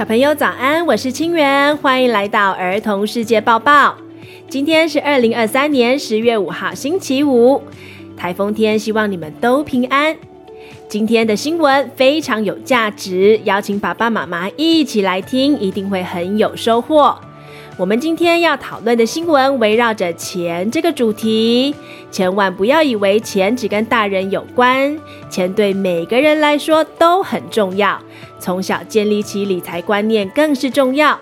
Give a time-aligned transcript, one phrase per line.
[0.00, 3.94] 小朋友早安，我是清源，欢迎来到儿童世界报报。
[4.48, 7.62] 今天是二零二三年十月五号，星期五，
[8.16, 10.16] 台风天，希望你们都平安。
[10.88, 17.14] 今天的新闻非常有价值，邀请爸爸妈妈一起来听，一定会很有收获。
[17.76, 21.74] 我们今天要讨论的新闻围绕着钱这个主题，
[22.10, 24.98] 千万不要以为钱只跟大人有关，
[25.28, 27.98] 钱对每个人来说都很重要，
[28.40, 31.20] 从小建立起理财观念更是重要。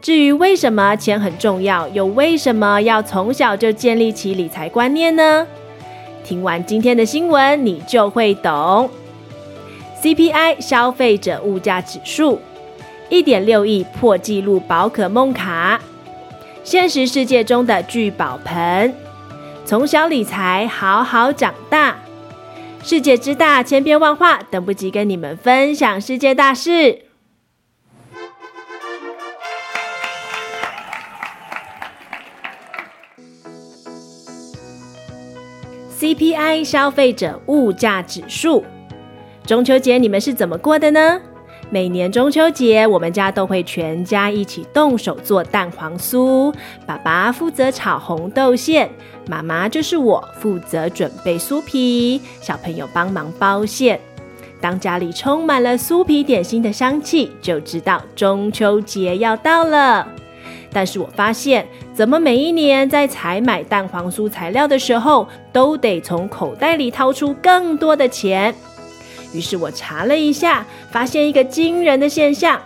[0.00, 5.46] 至于为什么钱很重要，又为什么要从小就建立起理财观念呢？
[6.24, 8.88] 听完今天的新闻，你就会懂。
[10.02, 12.40] CPI 消费者物价指数
[13.08, 15.80] 一点六亿破纪录宝可梦卡，
[16.62, 18.94] 现实世界中的聚宝盆，
[19.64, 21.96] 从小理财，好好长大。
[22.82, 27.02] 世界之大，千变万化，等不及跟你们分享世界大事。
[35.98, 38.64] CPI 消费者物价指数，
[39.44, 41.20] 中秋节你们是怎么过的呢？
[41.70, 46.52] 每年中秋节，我们家都会全家一起动手做蛋黄酥。
[46.86, 48.88] 爸爸负责炒红豆馅，
[49.28, 54.00] 妈妈就是我负责准备酥皮，小朋友帮忙包馅。
[54.62, 60.08] 当家里充满了酥皮点心的香气，就知道中秋节要到了。
[60.72, 68.54] 但是我发现，怎么每一年在采买蛋黄酥材料的时候，都得从口袋里掏出更多的钱？
[69.32, 72.60] 于是我查了一下，发现一个惊人的现象：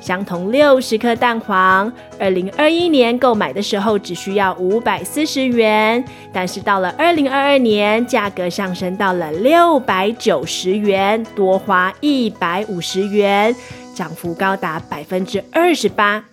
[0.00, 6.02] 相同六十克蛋黄，二零二一年购买的时候只需要五百四十元，
[6.32, 13.54] 但是到了二零二二年，价格上升到了六百九十元，多花一百五十元，
[13.94, 16.24] 涨幅高达百分之二十八。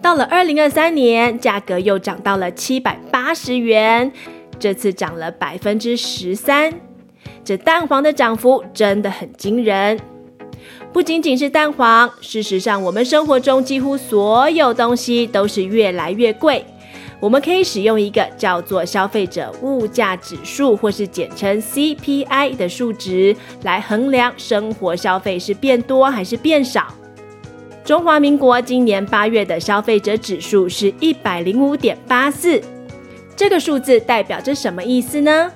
[0.00, 4.10] 到了二零二三年，价格又涨到了七百八十元，
[4.58, 6.72] 这次涨了百分之十三。
[7.44, 9.98] 这蛋黄的涨幅真的很惊人。
[10.92, 16.64] 不仅仅是蛋黄，事实上，我们生活中几乎所有东西都是越来越贵。
[17.20, 26.86] 我们可以使用一个叫做消费者物价指数，或是简称 CPI 的数值，来衡量生活消费是变多还是变少。
[27.84, 32.60] 中华民国今年八月的消费者指数是一百零五点八四，
[33.34, 35.50] 这个数字代表着什么意思呢？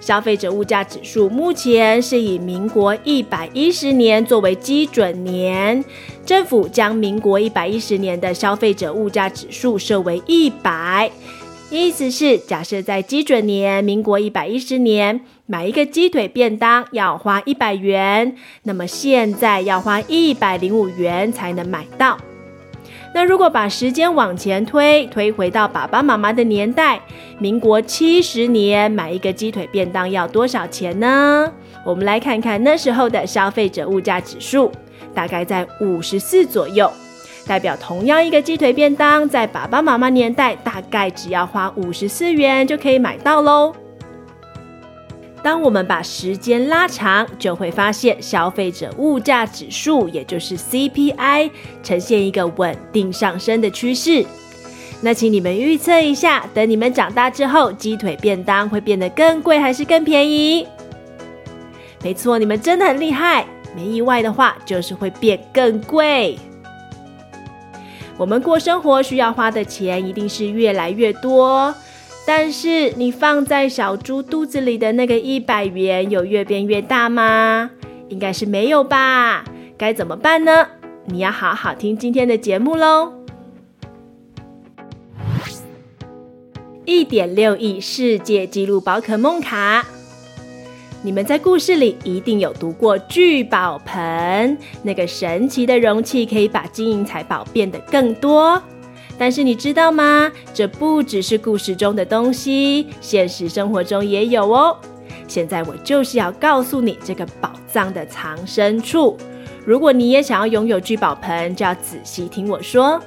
[0.00, 5.84] 消费者物价指数目前是以民国一百一十年作为基准年，
[6.24, 11.10] 政府将民国一百一十年的消费者物价指数设为一百。
[11.70, 18.34] 意思是，假设在基准年，民国一百一十年，买一个鸡腿便当要花一百元，
[18.64, 22.18] 那么现在要花一百零五元才能买到。
[23.12, 27.00] 那如果把时间往前推，推回到爸爸妈妈的年代，
[27.38, 31.52] 民国七十年买一个鸡腿便当要多少钱呢？
[31.84, 34.70] 我们来看看那时候的消费者物价指数，
[35.12, 36.90] 大概在五十四左右。
[37.46, 43.74] 代表同样一个鸡腿便当，在爸爸妈妈年代大概只要花五十四元就可以买到喽。
[45.42, 51.50] 当我们把时间拉长，就会发现消费者物价指数，也就是 CPI，
[51.82, 54.24] 呈现一个稳定上升的趋势。
[55.00, 60.66] 那请你们预测一下，等你们长大之后，鸡腿便当会变得更贵还是更便宜？
[62.02, 63.46] 没错，你们真的很厉害。
[63.74, 66.38] 没意外的话，就是会变更贵。
[68.18, 71.74] 我们过生活需要花的钱一定是越来越多，
[72.32, 77.68] 但是你放在小猪肚子里的那个一百元有越变越大吗？
[78.08, 79.44] 应该是没有吧？
[79.76, 80.68] 该怎么办呢？
[81.06, 83.12] 你要好好听今天的节目喽！
[86.84, 89.84] 一点六亿世界纪录宝可梦卡。
[91.02, 98.62] 你们在故事里一定有读过聚宝盆，那个神奇的容器可以把金银财宝变得更多。
[99.20, 100.32] 但是你知道吗？
[100.54, 104.74] 这不只是故事中的东西，现实生活中也有哦。
[105.28, 109.18] 现在我就是要告诉你这个宝藏的藏身处。
[109.66, 112.98] 如果你也想要拥有聚宝盆，就要仔细听我说。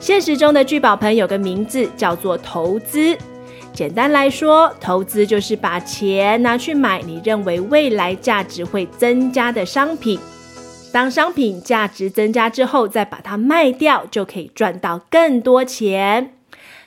[0.00, 3.16] 现实中的聚宝盆有个名字叫做投资。
[3.72, 10.18] 简单来说，投资就是把钱拿去买你认为未来价值会增加的商品。
[10.92, 16.34] 当商品价值增加之后，再把它卖掉，就可以赚到更多钱。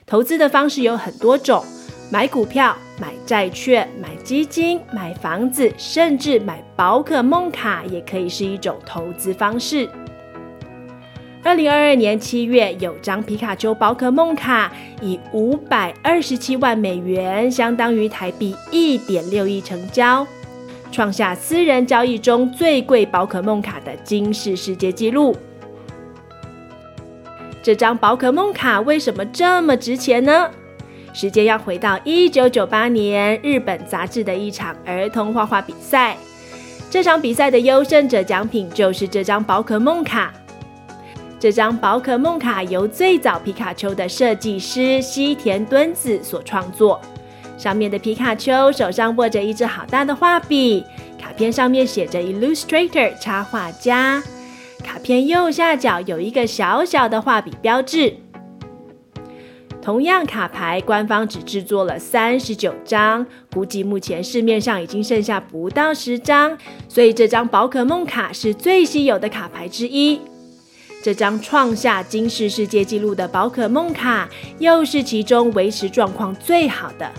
[0.05, 1.63] 投资的方式有很多种，
[2.11, 9.88] 买股票、买债券、买基金、买房子，甚至买宝可梦卡，也可以是一种投资方式。
[11.41, 14.71] 二零二二年七月，有张皮卡丘宝可梦卡
[15.01, 20.25] 以五百二十七万美元，相当于台币一点六亿成交，
[20.94, 25.36] 创下私人交易中最贵宝可梦卡的惊世世界纪录。
[27.63, 30.51] 这张宝可梦卡为什么这么值钱呢？
[31.12, 36.16] 时间要回到一九九八年，日本杂志的一场儿童画画比赛，
[36.92, 40.31] 这场比赛的优胜者奖品就是这张宝可梦卡。
[41.40, 47.01] 这张宝可梦卡由最早皮卡丘的设计师西田敦子所创作，
[47.57, 50.83] 上面的皮卡丘手上握着一支好大的画笔，
[51.21, 54.21] 卡片上面写着 Illustrator 插画家，
[54.83, 58.15] 卡片右下角有一个小小的画笔标志。
[59.81, 66.57] 同样，卡牌官方只制作了三十九张，估计目前市面上已经剩下不到十张，
[66.88, 70.21] 所以这张宝可梦卡是最稀有的卡牌之一。
[71.03, 77.11] 这张创下金世世界纪录的宝可梦卡，又是其中维持状况最好的，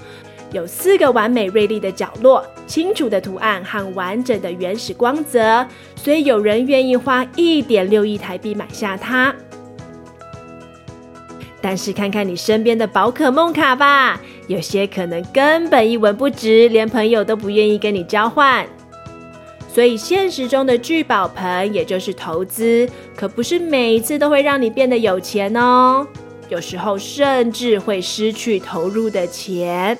[0.52, 9.34] 有四个完美锐利的角落、清楚的图案和完整的原始光泽，所以有人愿意花一点六亿台币买下它。
[11.60, 18.66] 但是看看你身边的宝可梦卡吧，有些可能根本一文不值，连朋友都不愿意跟你交换。
[19.66, 26.06] 所以，现实中的聚宝盆，也就是投资，可不是每一次都会让你变得有钱哦。
[26.48, 29.98] 有时候甚至会失去投入的钱。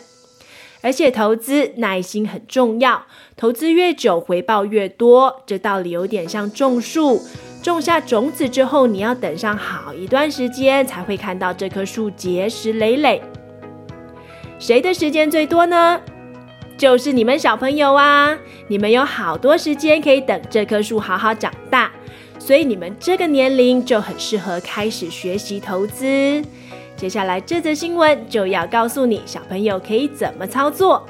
[0.84, 3.06] 而且，投资耐心很重要，
[3.38, 5.42] 投资越久，回报越多。
[5.46, 7.22] 这道理有点像种树，
[7.62, 13.22] 种下种子之后，你要等上好一段时间，才会看到这棵树结实累累。
[14.58, 15.98] 谁的时间最多呢？
[16.76, 18.36] 就是你们小朋友啊，
[18.68, 21.90] 你们有好多时间可以等这棵树好好长大，
[22.38, 26.42] 所以你们这个年龄就很适合开始学习投资。
[26.96, 31.04] 接下来这则新闻就要告诉你，小朋友可以怎么操作。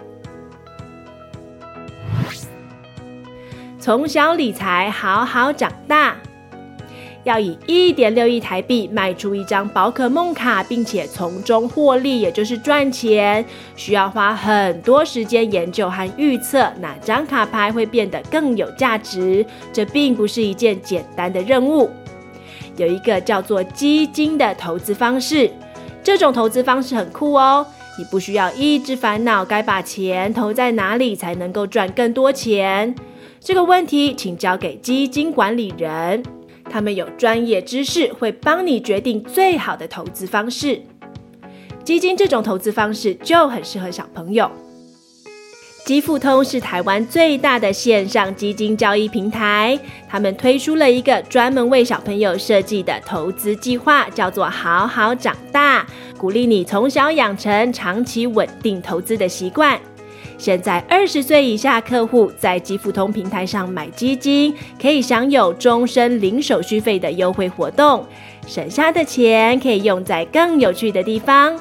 [3.78, 6.16] 从小理财，好好长大。
[7.22, 13.42] 要以一点六亿台币卖出一张宝可梦卡，并且从中获利，也就是赚钱，
[13.76, 19.44] 需要花很多时间研究和预测哪张卡牌会变得更有价值。
[19.72, 21.90] 这并不是一件简单的任务。
[22.76, 25.50] 有一个叫做基金的投资方式，
[26.04, 27.66] 这种投资方式很酷哦。
[27.98, 32.94] 你不需要一直烦恼该把钱投在哪里才能够赚更多钱。
[33.40, 36.22] 这个问题请交给基金管理人。
[36.70, 40.82] 他们有专业知识，会帮你决定最好的投资方式。
[41.84, 44.50] 基金这种投资方式就很适合小朋友。
[45.84, 49.78] 基富通是台湾最大的线上基金交易平台，
[50.08, 55.86] 他们推出了一个专门为小朋友设计的投资计划，叫做“好好长大”，
[56.16, 59.78] 鼓励你从小养成长期稳定投资的习惯。
[60.38, 68.06] 现在二十岁以下客户在基富通平台上买基金，可以享有终身零手续费的优惠活动，
[68.46, 71.54] 省下的钱可以用在更有趣的地方。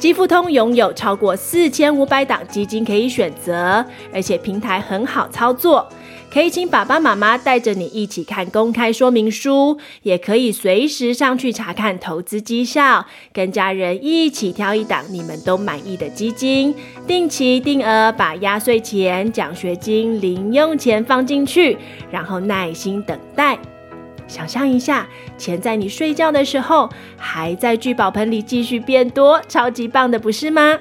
[0.00, 5.86] 基富通拥有超过四千五百档基金可以选择，而且平台很好操作。
[6.32, 13.04] 可以请爸爸妈妈带着你一起看公开说明书，也可以随时上去查看投资绩效，
[13.34, 16.74] 跟家人一起挑一档你们都满意的基金，
[17.06, 21.76] 定期定额把压岁钱、奖学金、零用钱放进去，
[22.10, 23.58] 然后耐心等待。
[24.30, 30.78] 想象一下，钱在你睡觉的时候还在聚宝盆里继续变多，超级棒的，不是吗？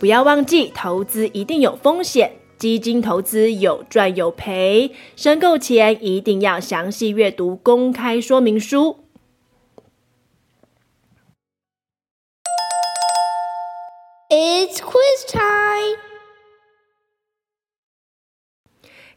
[0.00, 2.32] 不要忘记，投资一定有风险。
[2.56, 8.96] 基金投资有赚有赔，申购前一定要详细阅读公开说明书。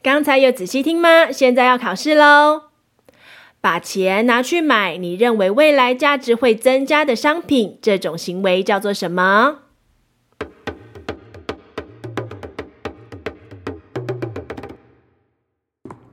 [0.03, 1.31] 刚才有仔细听吗？
[1.31, 2.63] 现在要考试喽！
[3.62, 9.60] 把钱拿去买你认为未来价值会增加的商品，这种行为叫做什么？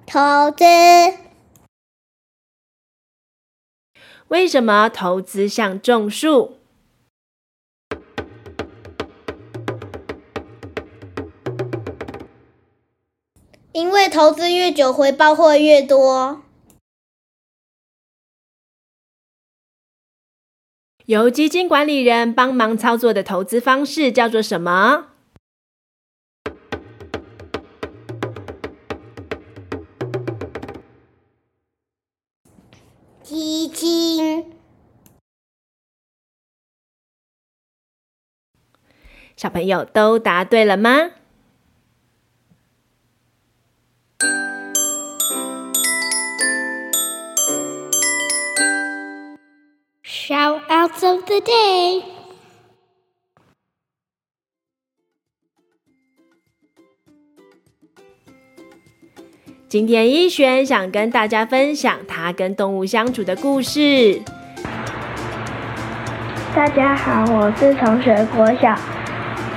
[0.06, 0.64] 投资。
[4.28, 6.57] 为什么投资像种树？
[13.72, 16.42] 因为投资越久，回报会越多。
[21.06, 25.08] 由基金管理人帮忙操作的投资方式叫做什么？
[33.22, 34.52] 基金。
[39.36, 41.12] 小朋友都答对了吗
[50.98, 52.02] ？Shoutouts of the day。
[59.68, 64.20] 今天一璇想跟大家分享他跟动物相处的故事。
[66.54, 68.74] 大家好，我是同学国小。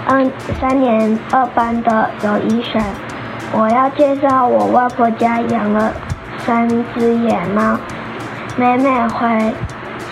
[0.08, 2.84] 嗯，三年二班的刘一璇，
[3.54, 5.94] 我要介绍我外婆家养了
[6.40, 7.80] 三只野猫，
[8.58, 9.54] 每每回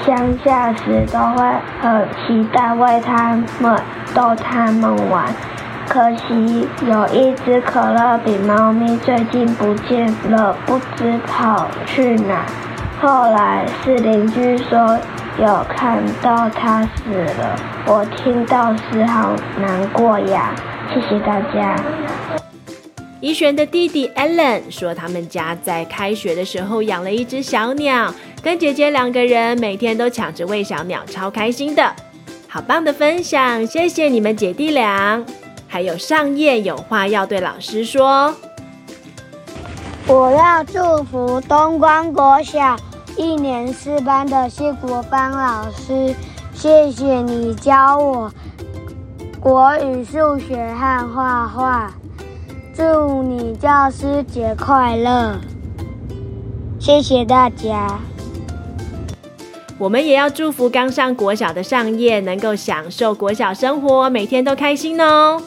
[0.10, 1.46] 乡下时都会
[1.80, 3.80] 很期待喂它们
[4.16, 5.28] 逗它们玩。
[5.88, 12.44] 可惜有一只可乐饼猫咪最近不见了，不知跑去哪。
[13.00, 14.98] 后来是邻居说。
[15.38, 20.52] 有看到它死了，我听到时好难过呀。
[20.94, 21.78] 谢谢大家。
[23.22, 31.94] 怡璇的弟弟 Allen 说，他们家在开学的时候养了一只小鸟，跟姐姐两个人每天都抢着喂小鸟，超开心的。
[32.48, 35.22] 好棒的分享，谢谢你们姐弟俩。
[35.68, 38.34] 还有上夜有话要对老师说，
[40.08, 42.78] 我要祝福东光国小。
[43.18, 46.16] 一年四班的谢国芳老师，
[46.54, 48.32] 谢谢你教我
[49.42, 51.94] 国语、数学和画画。
[52.80, 55.38] 祝你教师节快乐！
[56.80, 58.00] 谢谢大家。
[59.78, 65.44] 我们也要祝福刚上国小的上页能够享受国小生活，每天都开心哦。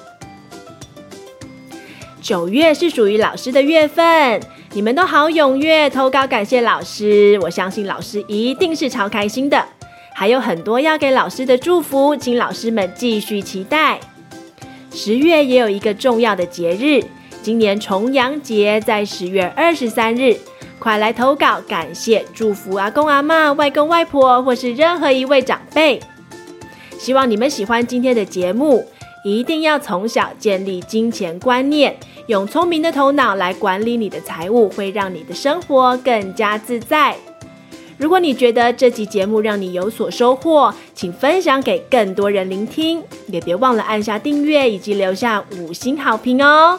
[2.21, 4.39] 九月是属于老师的月份。
[4.75, 9.65] 你们都好踊跃投稿，感谢老师，我相信老师一定是超开心的。
[10.12, 14.01] 还有很多要给老师的祝福，请老师们继续期待。
[14.91, 17.03] 十月也有一个重要的节日，
[17.42, 20.37] 今年重阳节在十月二十三日，
[20.78, 26.00] 快来投稿，感谢祝福阿公阿嬷、外公外婆或是任何一位长辈。
[26.99, 28.87] 希望你们喜欢今天的节目，
[29.25, 31.96] 一定要从小建立金钱观念。
[32.28, 37.16] 用聪明的头脑来管理你的财务，会让你的生活更加自在。
[37.99, 46.78] 如果你觉得这集节目让你有所收获，请分享给更多人聆听，也别忘了按下订阅以及留下五星好评哦。